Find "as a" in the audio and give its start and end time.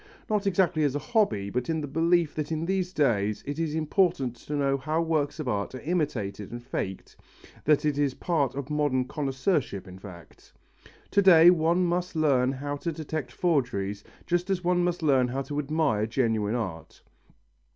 0.83-1.09